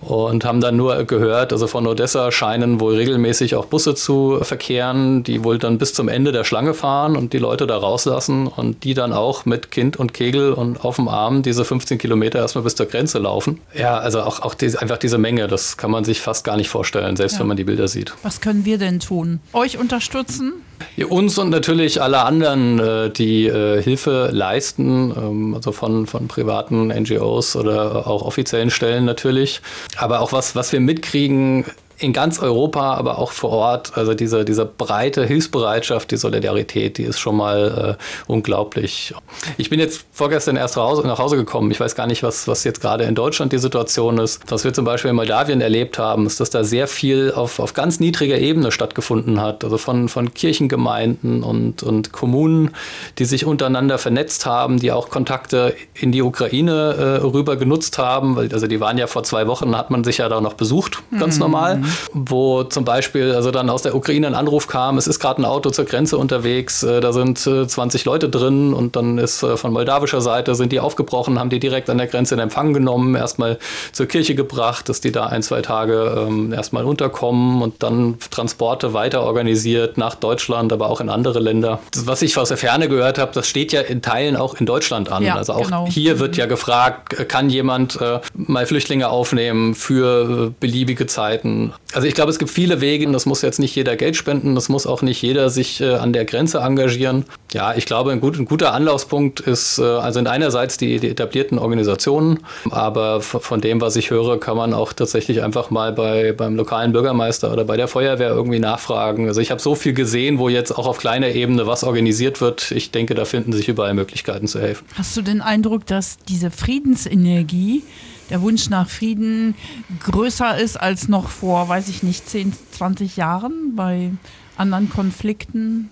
und 0.00 0.44
haben 0.44 0.60
dann 0.60 0.76
nur 0.76 1.04
gehört, 1.04 1.52
also 1.52 1.66
von 1.66 1.86
Odessa 1.86 2.30
scheinen 2.30 2.80
wohl 2.80 2.94
regelmäßig 2.94 3.54
auch 3.56 3.66
Busse 3.66 3.94
zu 3.94 4.38
verkehren, 4.42 5.22
die 5.22 5.44
wohl 5.44 5.58
dann 5.58 5.78
bis 5.78 5.92
zum 5.94 6.08
Ende 6.08 6.32
der 6.32 6.44
Schlange 6.44 6.74
fahren 6.74 7.16
und 7.16 7.32
die 7.32 7.38
Leute 7.38 7.66
da 7.66 7.76
rauslassen 7.76 8.46
und 8.46 8.84
die 8.84 8.94
dann 8.94 9.12
auch 9.12 9.44
mit 9.44 9.70
Kind 9.70 9.96
und 9.96 10.14
Kegel 10.14 10.52
und 10.52 10.84
auf 10.84 10.96
dem 10.96 11.08
Arm 11.08 11.42
diese 11.42 11.64
15 11.64 11.98
Kilometer 11.98 12.38
erstmal 12.38 12.64
bis 12.64 12.76
zur 12.76 12.86
Grenze 12.86 13.18
laufen. 13.18 13.60
Ja, 13.74 13.98
also 13.98 14.20
auch, 14.20 14.40
auch 14.40 14.54
die, 14.54 14.76
einfach 14.78 14.98
diese 14.98 15.18
Menge, 15.18 15.48
das 15.48 15.76
kann 15.76 15.90
man 15.90 16.04
sich 16.04 16.20
fast 16.20 16.44
gar 16.44 16.56
nicht 16.56 16.68
vorstellen, 16.68 17.16
selbst 17.16 17.34
ja. 17.34 17.40
wenn 17.40 17.48
man 17.48 17.56
die 17.56 17.64
Bilder 17.64 17.88
sieht. 17.88 18.12
Was 18.22 18.40
können 18.40 18.64
wir 18.64 18.78
denn 18.78 19.00
tun? 19.00 19.40
Euch 19.52 19.78
unterstützen? 19.78 20.52
Ja, 20.96 21.06
uns 21.06 21.38
und 21.38 21.50
natürlich 21.50 22.00
alle 22.02 22.24
anderen, 22.24 22.78
äh, 22.78 23.10
die 23.10 23.46
äh, 23.46 23.82
Hilfe 23.82 24.30
leisten, 24.32 25.12
ähm, 25.16 25.54
also 25.54 25.72
von, 25.72 26.06
von 26.06 26.28
privaten 26.28 26.88
NGOs 26.88 27.56
oder 27.56 28.06
auch 28.06 28.22
offiziellen 28.22 28.70
Stellen 28.70 29.04
natürlich. 29.04 29.60
Aber 29.98 30.20
auch 30.20 30.32
was, 30.32 30.54
was 30.54 30.72
wir 30.72 30.80
mitkriegen, 30.80 31.64
in 31.98 32.12
ganz 32.12 32.38
Europa, 32.38 32.94
aber 32.94 33.18
auch 33.18 33.32
vor 33.32 33.50
Ort. 33.50 33.96
Also 33.96 34.14
diese, 34.14 34.44
diese 34.44 34.64
breite 34.64 35.24
Hilfsbereitschaft, 35.26 36.10
die 36.12 36.16
Solidarität, 36.16 36.96
die 36.96 37.02
ist 37.02 37.18
schon 37.18 37.36
mal 37.36 37.96
äh, 37.98 38.30
unglaublich. 38.30 39.14
Ich 39.56 39.68
bin 39.68 39.80
jetzt 39.80 40.06
vorgestern 40.12 40.56
erst 40.56 40.76
nach 40.76 41.18
Hause 41.18 41.36
gekommen. 41.36 41.70
Ich 41.72 41.80
weiß 41.80 41.96
gar 41.96 42.06
nicht, 42.06 42.22
was, 42.22 42.46
was 42.46 42.62
jetzt 42.62 42.80
gerade 42.80 43.04
in 43.04 43.16
Deutschland 43.16 43.52
die 43.52 43.58
Situation 43.58 44.18
ist. 44.18 44.40
Was 44.48 44.62
wir 44.62 44.72
zum 44.72 44.84
Beispiel 44.84 45.10
in 45.10 45.16
Moldawien 45.16 45.60
erlebt 45.60 45.98
haben, 45.98 46.26
ist, 46.26 46.38
dass 46.38 46.50
da 46.50 46.62
sehr 46.62 46.86
viel 46.86 47.32
auf, 47.34 47.58
auf 47.58 47.74
ganz 47.74 47.98
niedriger 47.98 48.38
Ebene 48.38 48.70
stattgefunden 48.70 49.40
hat. 49.40 49.64
Also 49.64 49.76
von, 49.76 50.08
von 50.08 50.32
Kirchengemeinden 50.32 51.42
und, 51.42 51.82
und 51.82 52.12
Kommunen, 52.12 52.70
die 53.18 53.24
sich 53.24 53.44
untereinander 53.44 53.98
vernetzt 53.98 54.46
haben, 54.46 54.78
die 54.78 54.92
auch 54.92 55.10
Kontakte 55.10 55.74
in 55.94 56.12
die 56.12 56.22
Ukraine 56.22 57.20
äh, 57.22 57.26
rüber 57.26 57.56
genutzt 57.56 57.98
haben. 57.98 58.36
Weil, 58.36 58.52
also 58.52 58.68
die 58.68 58.78
waren 58.78 58.98
ja 58.98 59.08
vor 59.08 59.24
zwei 59.24 59.48
Wochen, 59.48 59.76
hat 59.76 59.90
man 59.90 60.04
sich 60.04 60.18
ja 60.18 60.28
da 60.28 60.40
noch 60.40 60.54
besucht, 60.54 61.02
ganz 61.18 61.36
mhm. 61.36 61.40
normal. 61.40 61.82
Wo 62.12 62.64
zum 62.64 62.84
Beispiel 62.84 63.34
also 63.34 63.50
dann 63.50 63.70
aus 63.70 63.82
der 63.82 63.94
Ukraine 63.94 64.26
ein 64.26 64.34
Anruf 64.34 64.66
kam, 64.66 64.98
es 64.98 65.06
ist 65.06 65.20
gerade 65.20 65.42
ein 65.42 65.44
Auto 65.44 65.70
zur 65.70 65.84
Grenze 65.84 66.18
unterwegs, 66.18 66.82
äh, 66.82 67.00
da 67.00 67.12
sind 67.12 67.38
20 67.38 68.02
äh, 68.02 68.04
Leute 68.08 68.28
drin 68.28 68.74
und 68.74 68.96
dann 68.96 69.18
ist 69.18 69.42
äh, 69.42 69.56
von 69.56 69.72
moldawischer 69.72 70.20
Seite 70.20 70.54
sind 70.54 70.72
die 70.72 70.80
aufgebrochen, 70.80 71.38
haben 71.38 71.50
die 71.50 71.60
direkt 71.60 71.90
an 71.90 71.98
der 71.98 72.06
Grenze 72.06 72.34
in 72.34 72.40
Empfang 72.40 72.72
genommen, 72.72 73.14
erstmal 73.14 73.58
zur 73.92 74.06
Kirche 74.06 74.34
gebracht, 74.34 74.88
dass 74.88 75.00
die 75.00 75.12
da 75.12 75.26
ein, 75.26 75.42
zwei 75.42 75.62
Tage 75.62 76.26
ähm, 76.26 76.52
erstmal 76.52 76.84
unterkommen 76.84 77.62
und 77.62 77.82
dann 77.82 78.18
Transporte 78.30 78.92
weiter 78.92 79.22
organisiert 79.22 79.98
nach 79.98 80.14
Deutschland, 80.14 80.72
aber 80.72 80.88
auch 80.88 81.00
in 81.00 81.08
andere 81.08 81.38
Länder. 81.38 81.80
Das, 81.92 82.06
was 82.06 82.22
ich 82.22 82.36
aus 82.38 82.48
der 82.48 82.56
Ferne 82.56 82.88
gehört 82.88 83.18
habe, 83.18 83.32
das 83.34 83.46
steht 83.46 83.72
ja 83.72 83.80
in 83.80 84.02
Teilen 84.02 84.36
auch 84.36 84.54
in 84.60 84.66
Deutschland 84.66 85.10
an. 85.10 85.22
Ja, 85.24 85.36
also 85.36 85.54
auch 85.54 85.64
genau. 85.64 85.86
hier 85.88 86.18
wird 86.18 86.36
ja 86.36 86.46
mhm. 86.46 86.50
gefragt, 86.50 87.28
kann 87.28 87.50
jemand 87.50 88.00
äh, 88.00 88.20
mal 88.34 88.66
Flüchtlinge 88.66 89.08
aufnehmen 89.08 89.74
für 89.74 90.48
äh, 90.48 90.52
beliebige 90.60 91.06
Zeiten. 91.06 91.72
Also 91.94 92.06
ich 92.06 92.14
glaube, 92.14 92.30
es 92.30 92.38
gibt 92.38 92.50
viele 92.50 92.82
Wege, 92.82 93.10
das 93.10 93.24
muss 93.24 93.40
jetzt 93.40 93.58
nicht 93.58 93.74
jeder 93.74 93.96
Geld 93.96 94.14
spenden, 94.14 94.54
das 94.54 94.68
muss 94.68 94.86
auch 94.86 95.00
nicht 95.00 95.22
jeder 95.22 95.48
sich 95.48 95.80
äh, 95.80 95.94
an 95.94 96.12
der 96.12 96.26
Grenze 96.26 96.58
engagieren. 96.58 97.24
Ja, 97.52 97.74
ich 97.74 97.86
glaube, 97.86 98.12
ein, 98.12 98.20
gut, 98.20 98.38
ein 98.38 98.44
guter 98.44 98.74
Anlaufspunkt 98.74 99.40
ist, 99.40 99.78
äh, 99.78 99.82
also 99.82 100.18
sind 100.18 100.26
einerseits 100.26 100.76
die, 100.76 100.98
die, 100.98 101.08
etablierten 101.08 101.58
Organisationen, 101.58 102.40
aber 102.70 103.22
von 103.22 103.62
dem, 103.62 103.80
was 103.80 103.96
ich 103.96 104.10
höre, 104.10 104.38
kann 104.38 104.58
man 104.58 104.74
auch 104.74 104.92
tatsächlich 104.92 105.42
einfach 105.42 105.70
mal 105.70 105.92
bei, 105.92 106.32
beim 106.32 106.56
lokalen 106.56 106.92
Bürgermeister 106.92 107.50
oder 107.50 107.64
bei 107.64 107.78
der 107.78 107.88
Feuerwehr 107.88 108.30
irgendwie 108.30 108.58
nachfragen. 108.58 109.26
Also 109.26 109.40
ich 109.40 109.50
habe 109.50 109.62
so 109.62 109.74
viel 109.74 109.94
gesehen, 109.94 110.38
wo 110.38 110.50
jetzt 110.50 110.72
auch 110.76 110.86
auf 110.86 110.98
kleiner 110.98 111.28
Ebene 111.28 111.66
was 111.66 111.84
organisiert 111.84 112.42
wird. 112.42 112.70
Ich 112.70 112.90
denke, 112.90 113.14
da 113.14 113.24
finden 113.24 113.54
sich 113.54 113.66
überall 113.66 113.94
Möglichkeiten 113.94 114.46
zu 114.46 114.60
helfen. 114.60 114.84
Hast 114.94 115.16
du 115.16 115.22
den 115.22 115.40
Eindruck, 115.40 115.86
dass 115.86 116.18
diese 116.28 116.50
Friedensenergie 116.50 117.82
der 118.30 118.42
Wunsch 118.42 118.68
nach 118.68 118.88
Frieden 118.88 119.54
größer 120.00 120.58
ist 120.58 120.78
als 120.78 121.08
noch 121.08 121.28
vor, 121.28 121.68
weiß 121.68 121.88
ich 121.88 122.02
nicht, 122.02 122.28
10, 122.28 122.52
20 122.72 123.16
Jahren 123.16 123.74
bei 123.74 124.10
anderen 124.56 124.90
Konflikten, 124.90 125.90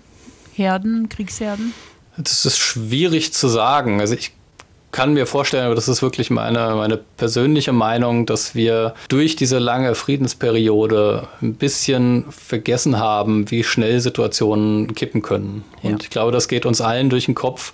Herden, 0.53 1.09
Kriegsherden? 1.09 1.73
Das 2.17 2.45
ist 2.45 2.57
schwierig 2.57 3.33
zu 3.33 3.47
sagen. 3.47 3.99
Also 4.01 4.15
ich 4.15 4.31
kann 4.91 5.13
mir 5.13 5.27
vorstellen, 5.27 5.65
aber 5.65 5.75
das 5.75 5.87
ist 5.87 6.01
wirklich 6.01 6.29
meine, 6.29 6.73
meine 6.75 6.97
persönliche 6.97 7.73
Meinung, 7.73 8.25
dass 8.25 8.55
wir 8.55 8.95
durch 9.09 9.35
diese 9.35 9.59
lange 9.59 9.93
Friedensperiode 9.95 11.27
ein 11.41 11.55
bisschen 11.55 12.25
vergessen 12.29 12.97
haben, 12.97 13.51
wie 13.51 13.63
schnell 13.63 13.99
Situationen 13.99 14.95
kippen 14.95 15.21
können. 15.21 15.63
Und 15.83 15.91
ja. 15.91 15.97
ich 16.01 16.09
glaube, 16.09 16.31
das 16.31 16.47
geht 16.47 16.65
uns 16.65 16.81
allen 16.81 17.09
durch 17.09 17.25
den 17.25 17.35
Kopf 17.35 17.73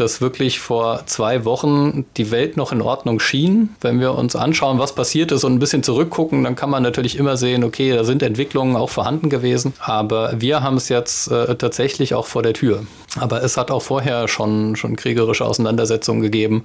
dass 0.00 0.20
wirklich 0.20 0.60
vor 0.60 1.02
zwei 1.06 1.44
Wochen 1.44 2.04
die 2.16 2.30
Welt 2.30 2.56
noch 2.56 2.72
in 2.72 2.82
Ordnung 2.82 3.20
schien. 3.20 3.70
Wenn 3.80 4.00
wir 4.00 4.14
uns 4.14 4.36
anschauen, 4.36 4.78
was 4.78 4.94
passiert 4.94 5.32
ist 5.32 5.44
und 5.44 5.54
ein 5.54 5.58
bisschen 5.58 5.82
zurückgucken, 5.82 6.44
dann 6.44 6.56
kann 6.56 6.70
man 6.70 6.82
natürlich 6.82 7.16
immer 7.16 7.36
sehen, 7.36 7.64
okay, 7.64 7.92
da 7.92 8.04
sind 8.04 8.22
Entwicklungen 8.22 8.76
auch 8.76 8.90
vorhanden 8.90 9.30
gewesen. 9.30 9.74
Aber 9.78 10.40
wir 10.40 10.62
haben 10.62 10.76
es 10.76 10.88
jetzt 10.88 11.30
äh, 11.30 11.56
tatsächlich 11.56 12.14
auch 12.14 12.26
vor 12.26 12.42
der 12.42 12.54
Tür. 12.54 12.86
Aber 13.18 13.42
es 13.42 13.56
hat 13.56 13.70
auch 13.70 13.82
vorher 13.82 14.28
schon, 14.28 14.76
schon 14.76 14.96
kriegerische 14.96 15.44
Auseinandersetzungen 15.44 16.20
gegeben, 16.20 16.64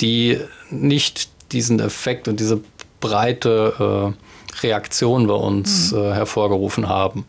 die 0.00 0.38
nicht 0.70 1.30
diesen 1.52 1.80
Effekt 1.80 2.28
und 2.28 2.40
diese 2.40 2.60
breite 3.00 4.14
äh, 4.14 4.62
Reaktion 4.62 5.26
bei 5.26 5.34
uns 5.34 5.92
mhm. 5.92 5.98
äh, 5.98 6.12
hervorgerufen 6.14 6.88
haben. 6.88 7.24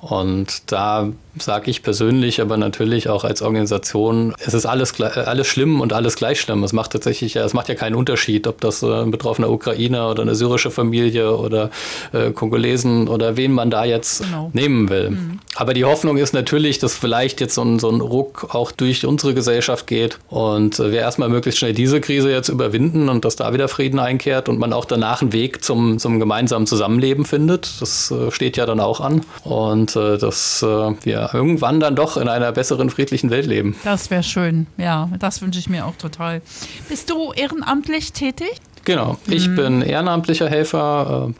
Und 0.00 0.70
da 0.70 1.10
sage 1.38 1.70
ich 1.70 1.82
persönlich, 1.82 2.40
aber 2.40 2.56
natürlich 2.56 3.08
auch 3.08 3.24
als 3.24 3.42
Organisation, 3.42 4.34
es 4.38 4.54
ist 4.54 4.66
alles, 4.66 5.00
alles 5.00 5.46
schlimm 5.46 5.80
und 5.80 5.92
alles 5.92 6.16
gleich 6.16 6.40
schlimm. 6.40 6.62
Es 6.64 6.72
macht 6.72 6.92
tatsächlich, 6.92 7.36
es 7.36 7.54
macht 7.54 7.68
ja 7.68 7.74
keinen 7.74 7.94
Unterschied, 7.94 8.46
ob 8.46 8.60
das 8.60 8.82
äh, 8.82 9.02
ein 9.02 9.10
betroffener 9.10 9.50
Ukrainer 9.50 10.10
oder 10.10 10.22
eine 10.22 10.34
syrische 10.34 10.70
Familie 10.70 11.36
oder 11.36 11.70
äh, 12.12 12.30
Kongolesen 12.30 13.08
oder 13.08 13.36
wen 13.36 13.52
man 13.52 13.70
da 13.70 13.84
jetzt 13.84 14.22
genau. 14.22 14.50
nehmen 14.52 14.88
will. 14.88 15.10
Mhm. 15.10 15.40
Aber 15.54 15.74
die 15.74 15.84
Hoffnung 15.84 16.16
ist 16.16 16.32
natürlich, 16.32 16.78
dass 16.78 16.94
vielleicht 16.94 17.40
jetzt 17.40 17.54
so 17.54 17.62
ein, 17.62 17.78
so 17.78 17.90
ein 17.90 18.00
Ruck 18.00 18.54
auch 18.54 18.72
durch 18.72 19.06
unsere 19.06 19.34
Gesellschaft 19.34 19.86
geht 19.86 20.18
und 20.28 20.78
wir 20.78 21.00
erstmal 21.00 21.28
möglichst 21.28 21.58
schnell 21.58 21.72
diese 21.72 22.00
Krise 22.00 22.30
jetzt 22.30 22.48
überwinden 22.48 23.08
und 23.08 23.24
dass 23.24 23.36
da 23.36 23.52
wieder 23.52 23.68
Frieden 23.68 23.98
einkehrt 23.98 24.48
und 24.48 24.58
man 24.58 24.72
auch 24.72 24.84
danach 24.84 25.22
einen 25.22 25.32
Weg 25.32 25.64
zum, 25.64 25.98
zum 25.98 26.18
gemeinsamen 26.18 26.66
Zusammenleben 26.66 27.24
findet. 27.24 27.80
Das 27.80 28.10
äh, 28.10 28.30
steht 28.30 28.56
ja 28.56 28.66
dann 28.66 28.80
auch 28.80 29.00
an. 29.00 29.22
Und 29.44 29.85
äh, 29.94 30.18
dass 30.18 30.62
äh, 30.62 30.66
wir 30.66 31.30
irgendwann 31.32 31.78
dann 31.80 31.94
doch 31.94 32.16
in 32.16 32.28
einer 32.28 32.50
besseren, 32.52 32.90
friedlichen 32.90 33.30
Welt 33.30 33.46
leben. 33.46 33.76
Das 33.84 34.10
wäre 34.10 34.22
schön, 34.22 34.66
ja, 34.78 35.08
das 35.18 35.42
wünsche 35.42 35.60
ich 35.60 35.68
mir 35.68 35.86
auch 35.86 35.96
total. 35.96 36.42
Bist 36.88 37.10
du 37.10 37.32
ehrenamtlich 37.32 38.12
tätig? 38.12 38.60
Genau, 38.84 39.18
ich 39.26 39.48
mhm. 39.48 39.56
bin 39.56 39.82
ehrenamtlicher 39.82 40.48
Helfer. 40.48 41.28
Äh, 41.28 41.32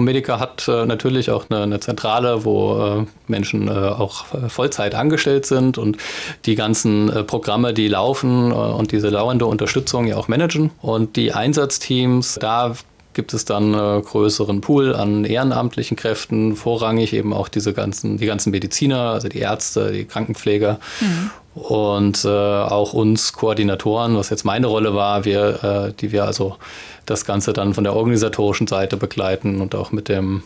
Medica 0.00 0.38
hat 0.38 0.68
äh, 0.68 0.86
natürlich 0.86 1.30
auch 1.30 1.46
eine, 1.50 1.62
eine 1.62 1.80
Zentrale, 1.80 2.44
wo 2.44 3.00
äh, 3.02 3.06
Menschen 3.26 3.68
äh, 3.68 3.70
auch 3.72 4.26
Vollzeit 4.48 4.94
angestellt 4.94 5.46
sind 5.46 5.78
und 5.78 5.98
die 6.46 6.54
ganzen 6.54 7.10
äh, 7.10 7.24
Programme, 7.24 7.74
die 7.74 7.88
laufen 7.88 8.50
äh, 8.50 8.54
und 8.54 8.92
diese 8.92 9.08
lauernde 9.08 9.46
Unterstützung 9.46 10.06
ja 10.06 10.16
auch 10.16 10.28
managen. 10.28 10.70
Und 10.80 11.16
die 11.16 11.32
Einsatzteams, 11.32 12.38
da 12.40 12.74
gibt 13.14 13.32
es 13.32 13.44
dann 13.44 13.74
einen 13.74 14.02
größeren 14.02 14.60
Pool 14.60 14.94
an 14.94 15.24
ehrenamtlichen 15.24 15.96
Kräften, 15.96 16.56
vorrangig 16.56 17.12
eben 17.12 17.32
auch 17.32 17.48
diese 17.48 17.72
ganzen, 17.72 18.18
die 18.18 18.26
ganzen 18.26 18.50
Mediziner, 18.50 19.10
also 19.10 19.28
die 19.28 19.38
Ärzte, 19.38 19.92
die 19.92 20.04
Krankenpfleger. 20.04 20.78
Mhm. 21.00 21.30
Und 21.54 22.24
äh, 22.24 22.28
auch 22.28 22.94
uns 22.94 23.32
Koordinatoren, 23.32 24.16
was 24.16 24.30
jetzt 24.30 24.44
meine 24.44 24.66
Rolle 24.66 24.94
war, 24.94 25.24
wir, 25.24 25.62
äh, 25.62 25.92
die 25.92 26.10
wir 26.10 26.24
also 26.24 26.56
das 27.06 27.24
Ganze 27.24 27.52
dann 27.52 27.74
von 27.74 27.84
der 27.84 27.94
organisatorischen 27.94 28.66
Seite 28.66 28.96
begleiten 28.96 29.60
und 29.60 29.74
auch 29.74 29.92
mit 29.92 30.08
dem 30.08 30.42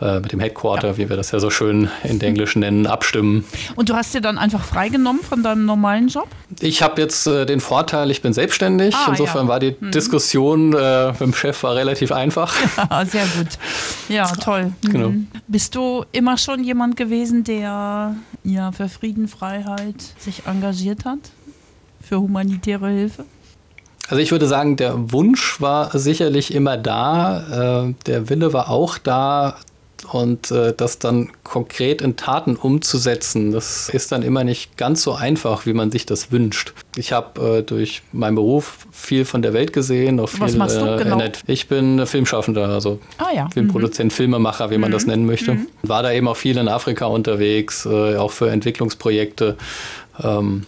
äh, 0.00 0.20
mit 0.20 0.32
dem 0.32 0.40
Headquarter, 0.40 0.88
ja. 0.88 0.96
wie 0.98 1.08
wir 1.08 1.16
das 1.16 1.30
ja 1.30 1.40
so 1.40 1.48
schön 1.48 1.88
in 2.04 2.18
der 2.18 2.28
Englischen 2.28 2.60
nennen, 2.60 2.86
abstimmen. 2.86 3.44
Und 3.76 3.88
du 3.88 3.94
hast 3.94 4.14
dir 4.14 4.20
dann 4.20 4.36
einfach 4.36 4.62
freigenommen 4.62 5.22
von 5.22 5.42
deinem 5.42 5.64
normalen 5.64 6.08
Job? 6.08 6.28
Ich 6.60 6.82
habe 6.82 7.00
jetzt 7.00 7.26
äh, 7.26 7.46
den 7.46 7.60
Vorteil, 7.60 8.10
ich 8.10 8.20
bin 8.20 8.32
selbstständig. 8.32 8.94
Ah, 8.94 9.06
Insofern 9.10 9.46
ja. 9.46 9.48
war 9.48 9.60
die 9.60 9.74
mhm. 9.78 9.90
Diskussion 9.92 10.74
äh, 10.74 11.12
mit 11.12 11.20
dem 11.20 11.34
Chef 11.34 11.62
war 11.62 11.74
relativ 11.74 12.12
einfach. 12.12 12.54
Ja, 12.90 13.04
sehr 13.04 13.24
gut. 13.36 13.48
Ja, 14.08 14.26
toll. 14.42 14.72
Genau. 14.82 15.08
Mhm. 15.08 15.28
Bist 15.48 15.74
du 15.74 16.04
immer 16.12 16.36
schon 16.36 16.62
jemand 16.62 16.96
gewesen, 16.96 17.42
der 17.42 18.14
ja, 18.44 18.72
für 18.72 18.88
Frieden, 18.88 19.28
Freiheit 19.28 19.96
sich 20.18 20.46
engagiert 20.46 21.04
hat? 21.04 21.18
Für 22.02 22.20
humanitäre 22.20 22.88
Hilfe? 22.88 23.24
Also 24.08 24.22
ich 24.22 24.30
würde 24.30 24.46
sagen, 24.46 24.76
der 24.76 25.12
Wunsch 25.12 25.60
war 25.60 25.96
sicherlich 25.98 26.54
immer 26.54 26.76
da, 26.76 27.86
äh, 27.86 27.94
der 28.06 28.28
Wille 28.28 28.52
war 28.52 28.70
auch 28.70 28.98
da, 28.98 29.56
und 30.12 30.50
äh, 30.50 30.72
das 30.76 30.98
dann 30.98 31.30
konkret 31.42 32.02
in 32.02 32.16
Taten 32.16 32.56
umzusetzen, 32.56 33.52
das 33.52 33.88
ist 33.88 34.12
dann 34.12 34.22
immer 34.22 34.44
nicht 34.44 34.76
ganz 34.76 35.02
so 35.02 35.14
einfach, 35.14 35.66
wie 35.66 35.72
man 35.72 35.90
sich 35.90 36.06
das 36.06 36.30
wünscht. 36.30 36.74
Ich 36.96 37.12
habe 37.12 37.58
äh, 37.58 37.62
durch 37.62 38.02
meinen 38.12 38.34
Beruf 38.34 38.86
viel 38.92 39.24
von 39.24 39.42
der 39.42 39.52
Welt 39.52 39.72
gesehen. 39.72 40.20
Auch 40.20 40.28
viel, 40.28 40.40
Was 40.40 40.56
machst 40.56 40.76
du 40.76 40.84
äh, 40.84 41.02
genau? 41.02 41.22
Ich 41.46 41.68
bin 41.68 42.06
Filmschaffender, 42.06 42.68
also 42.68 43.00
ah, 43.18 43.34
ja. 43.34 43.48
Filmproduzent, 43.52 44.12
mhm. 44.12 44.16
Filmemacher, 44.16 44.70
wie 44.70 44.78
man 44.78 44.90
mhm. 44.90 44.94
das 44.94 45.06
nennen 45.06 45.26
möchte. 45.26 45.54
Mhm. 45.54 45.66
War 45.82 46.02
da 46.02 46.12
eben 46.12 46.28
auch 46.28 46.36
viel 46.36 46.58
in 46.58 46.68
Afrika 46.68 47.06
unterwegs, 47.06 47.86
äh, 47.86 48.16
auch 48.16 48.32
für 48.32 48.50
Entwicklungsprojekte. 48.50 49.56
Ähm, 50.22 50.66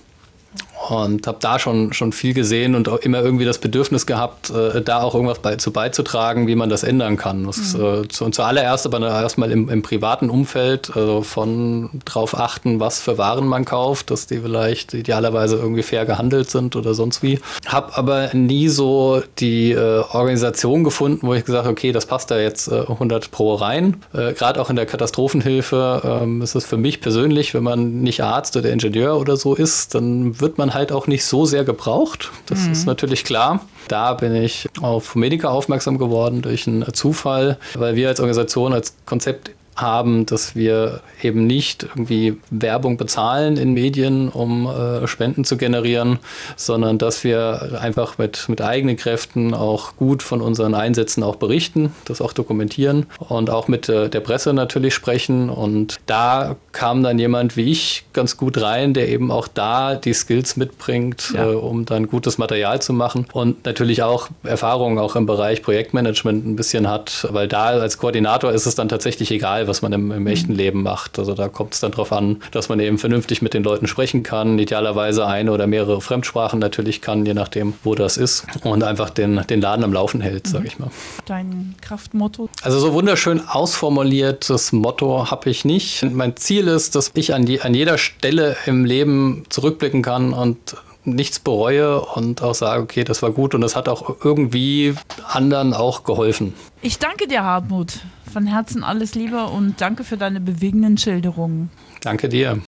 und 0.91 1.27
habe 1.27 1.39
da 1.41 1.59
schon, 1.59 1.93
schon 1.93 2.13
viel 2.13 2.35
gesehen 2.35 2.75
und 2.75 2.89
auch 2.89 2.99
immer 2.99 3.21
irgendwie 3.21 3.45
das 3.45 3.59
Bedürfnis 3.59 4.07
gehabt, 4.07 4.51
äh, 4.51 4.81
da 4.81 5.03
auch 5.03 5.15
irgendwas 5.15 5.41
bei, 5.41 5.57
zu 5.57 5.73
beizutragen, 5.73 6.47
wie 6.47 6.55
man 6.55 6.71
das 6.71 6.83
ändern 6.83 7.17
kann. 7.17 7.45
Das, 7.45 7.75
mhm. 7.75 8.05
äh, 8.05 8.09
zu, 8.09 8.25
und 8.25 8.35
zuallererst 8.35 8.87
aber 8.87 9.01
erstmal 9.07 9.51
im, 9.51 9.69
im 9.69 9.83
privaten 9.83 10.31
Umfeld, 10.31 10.91
also 10.95 11.23
von 11.23 11.91
drauf 12.05 12.39
achten, 12.39 12.81
was 12.81 13.01
für 13.01 13.19
Waren 13.19 13.47
man 13.47 13.65
kauft, 13.65 14.11
dass 14.11 14.27
die 14.27 14.39
vielleicht 14.41 14.95
idealerweise 14.95 15.57
irgendwie 15.57 15.83
fair 15.83 16.07
gehandelt 16.07 16.51
sind 16.51 16.77
oder 16.77 16.95
sonst 16.95 17.23
wie. 17.23 17.39
Habe 17.67 17.97
aber 17.97 18.31
nie 18.35 18.69
so 18.69 19.23
die 19.39 19.73
äh, 19.73 20.03
Organisation 20.13 20.85
gefunden, 20.85 21.27
wo 21.27 21.35
ich 21.35 21.45
gesagt 21.45 21.65
habe, 21.65 21.73
okay, 21.73 21.93
das 21.93 22.07
passt 22.07 22.31
da 22.31 22.39
jetzt 22.39 22.73
100 22.73 23.25
äh, 23.25 23.29
pro 23.31 23.55
rein. 23.55 23.97
Äh, 24.15 24.33
Gerade 24.33 24.61
auch 24.61 24.71
in 24.71 24.77
der 24.77 24.87
Katastrophenhilfe 24.87 26.21
ähm, 26.23 26.43
ist 26.43 26.55
es 26.55 26.65
für 26.65 26.77
mich 26.77 27.01
persönlich, 27.01 27.55
wenn 27.55 27.63
man 27.63 28.01
nicht 28.01 28.23
Arzt 28.23 28.57
oder 28.57 28.71
Ingenieur 28.71 29.19
oder 29.19 29.37
so 29.37 29.55
ist, 29.55 29.95
dann 29.95 30.41
wird 30.41 30.59
man 30.59 30.75
halt 30.75 30.78
auch 30.93 31.07
nicht 31.07 31.25
so 31.25 31.45
sehr 31.45 31.65
gebraucht. 31.65 32.31
Das 32.47 32.61
mhm. 32.61 32.73
ist 32.73 32.87
natürlich 32.87 33.25
klar. 33.25 33.61
Da 33.89 34.15
bin 34.15 34.35
ich 34.35 34.69
auf 34.81 35.15
Medica 35.15 35.49
aufmerksam 35.49 35.99
geworden 35.99 36.43
durch 36.43 36.67
einen 36.67 36.93
Zufall, 36.95 37.59
weil 37.75 37.97
wir 37.97 38.09
als 38.09 38.21
Organisation, 38.21 38.73
als 38.73 38.95
Konzept 39.07 39.51
haben, 39.81 40.27
dass 40.27 40.55
wir 40.55 41.01
eben 41.23 41.47
nicht 41.47 41.83
irgendwie 41.83 42.37
Werbung 42.51 42.97
bezahlen 42.97 43.57
in 43.57 43.73
Medien, 43.73 44.29
um 44.29 44.67
äh, 44.67 45.07
Spenden 45.07 45.45
zu 45.45 45.57
generieren, 45.57 46.19
sondern 46.57 46.99
dass 46.99 47.25
wir 47.25 47.79
einfach 47.81 48.19
mit, 48.19 48.49
mit 48.49 48.61
eigenen 48.61 48.97
Kräften 48.97 49.55
auch 49.55 49.97
gut 49.97 50.23
von 50.23 50.41
unseren 50.41 50.75
Einsätzen 50.75 51.23
auch 51.23 51.37
berichten, 51.37 51.93
das 52.05 52.21
auch 52.21 52.33
dokumentieren 52.33 53.07
und 53.19 53.51
auch 53.51 53.69
mit 53.69 53.89
äh, 53.89 54.09
der 54.09 54.21
Presse 54.21 54.53
natürlich 54.53 54.95
sprechen. 54.95 55.51
Und 55.51 55.99
da 56.07 56.57
kam 56.73 57.03
dann 57.03 57.19
jemand 57.19 57.57
wie 57.57 57.71
ich 57.71 58.05
ganz 58.13 58.37
gut 58.37 58.61
rein, 58.61 58.95
der 58.95 59.09
eben 59.09 59.31
auch 59.31 59.49
da 59.49 59.95
die 59.95 60.13
Skills 60.13 60.57
mitbringt, 60.57 61.33
ja. 61.35 61.51
äh, 61.51 61.55
um 61.55 61.85
dann 61.85 62.09
gutes 62.09 62.39
Material 62.39 62.81
zu 62.83 62.93
machen 62.93 63.27
und 63.33 63.65
natürlich 63.65 64.03
auch 64.03 64.29
Erfahrungen 64.43 64.99
auch 64.99 65.17
im 65.17 65.27
Bereich 65.27 65.63
Projektmanagement 65.63 66.47
ein 66.47 66.57
bisschen 66.57 66.89
hat, 66.89 67.27
weil 67.31 67.49
da 67.49 67.67
als 67.67 67.99
Koordinator 67.99 68.53
ist 68.53 68.67
es 68.67 68.75
dann 68.75 68.89
tatsächlich 68.89 69.31
egal, 69.31 69.68
was 69.69 69.83
man 69.83 69.93
im, 69.93 70.11
im 70.11 70.27
echten 70.27 70.53
mhm. 70.53 70.59
Leben 70.59 70.83
macht. 70.83 71.19
Also 71.19 71.35
da 71.35 71.49
kommt 71.49 71.75
es 71.75 71.81
dann 71.81 71.93
darauf 71.93 72.13
an, 72.13 72.43
dass 72.51 72.69
man 72.69 72.81
eben 72.81 72.99
vernünftig 72.99 73.43
mit 73.43 73.55
den 73.55 73.63
Leuten 73.63 73.87
sprechen 73.87 74.23
kann, 74.23 74.59
idealerweise 74.59 75.27
eine 75.27 75.53
oder 75.53 75.67
mehrere 75.67 76.01
Fremdsprachen 76.01 76.59
natürlich 76.59 77.01
kann, 77.01 77.25
je 77.25 77.35
nachdem, 77.35 77.75
wo 77.85 77.95
das 77.95 78.17
ist 78.17 78.47
und 78.65 78.83
einfach 78.83 79.11
den, 79.11 79.43
den 79.49 79.61
Laden 79.61 79.85
am 79.85 79.93
Laufen 79.93 80.21
hält, 80.21 80.47
sage 80.47 80.61
mhm. 80.61 80.67
ich 80.67 80.79
mal. 80.79 80.91
Dein 81.27 81.75
Kraftmotto? 81.81 82.49
Also 82.63 82.79
so 82.79 82.93
wunderschön 82.93 83.47
ausformuliertes 83.47 84.73
Motto 84.73 85.31
habe 85.31 85.51
ich 85.51 85.65
nicht. 85.65 86.05
Mein 86.11 86.37
Ziel 86.37 86.69
ist, 86.69 86.95
dass 86.95 87.13
ich 87.15 87.35
an, 87.35 87.45
die, 87.45 87.61
an 87.61 87.75
jeder 87.75 87.99
Stelle 87.99 88.57
im 88.67 88.85
Leben 88.85 89.45
zurückblicken 89.49 90.03
kann 90.03 90.33
und 90.33 90.77
nichts 91.05 91.39
bereue 91.39 92.01
und 92.01 92.43
auch 92.43 92.55
sage, 92.55 92.83
okay, 92.83 93.05
das 93.05 93.23
war 93.23 93.31
gut 93.31 93.55
und 93.55 93.61
das 93.61 93.77
hat 93.77 93.89
auch 93.89 94.17
irgendwie 94.23 94.95
anderen 95.27 95.75
auch 95.75 96.05
geholfen. 96.05 96.55
Ich 96.83 96.99
danke 96.99 97.27
dir, 97.27 97.43
Hartmut. 97.43 98.01
Von 98.29 98.47
Herzen 98.47 98.85
alles 98.85 99.15
Liebe 99.15 99.45
und 99.45 99.81
danke 99.81 100.05
für 100.05 100.17
deine 100.17 100.41
bewegenden 100.41 100.99
Schilderungen. 100.99 101.71
Danke 102.03 102.29
dir. 102.29 102.63